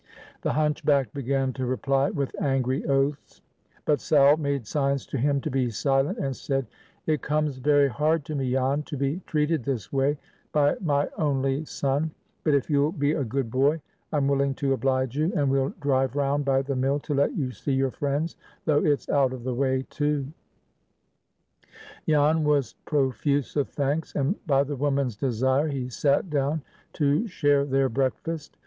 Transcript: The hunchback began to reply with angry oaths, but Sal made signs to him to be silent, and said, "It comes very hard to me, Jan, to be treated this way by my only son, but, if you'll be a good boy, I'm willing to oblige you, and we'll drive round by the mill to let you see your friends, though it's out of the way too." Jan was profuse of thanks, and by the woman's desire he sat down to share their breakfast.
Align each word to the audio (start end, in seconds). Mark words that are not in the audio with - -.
The 0.41 0.53
hunchback 0.53 1.13
began 1.13 1.53
to 1.53 1.67
reply 1.67 2.09
with 2.09 2.35
angry 2.41 2.83
oaths, 2.87 3.43
but 3.85 4.01
Sal 4.01 4.35
made 4.35 4.65
signs 4.65 5.05
to 5.05 5.17
him 5.19 5.39
to 5.41 5.51
be 5.51 5.69
silent, 5.69 6.17
and 6.17 6.35
said, 6.35 6.65
"It 7.05 7.21
comes 7.21 7.57
very 7.57 7.87
hard 7.87 8.25
to 8.25 8.33
me, 8.33 8.49
Jan, 8.51 8.81
to 8.81 8.97
be 8.97 9.21
treated 9.27 9.63
this 9.63 9.93
way 9.93 10.17
by 10.53 10.75
my 10.81 11.07
only 11.19 11.65
son, 11.65 12.09
but, 12.43 12.55
if 12.55 12.67
you'll 12.67 12.93
be 12.93 13.11
a 13.13 13.23
good 13.23 13.51
boy, 13.51 13.79
I'm 14.11 14.27
willing 14.27 14.55
to 14.55 14.73
oblige 14.73 15.15
you, 15.15 15.31
and 15.35 15.51
we'll 15.51 15.71
drive 15.79 16.15
round 16.15 16.45
by 16.45 16.63
the 16.63 16.75
mill 16.75 16.97
to 17.01 17.13
let 17.13 17.35
you 17.37 17.51
see 17.51 17.73
your 17.73 17.91
friends, 17.91 18.37
though 18.65 18.83
it's 18.83 19.07
out 19.07 19.33
of 19.33 19.43
the 19.43 19.53
way 19.53 19.85
too." 19.91 20.25
Jan 22.09 22.43
was 22.43 22.73
profuse 22.85 23.55
of 23.55 23.69
thanks, 23.69 24.15
and 24.15 24.35
by 24.47 24.63
the 24.63 24.75
woman's 24.75 25.15
desire 25.15 25.67
he 25.67 25.89
sat 25.89 26.31
down 26.31 26.63
to 26.93 27.27
share 27.27 27.65
their 27.65 27.87
breakfast. 27.87 28.57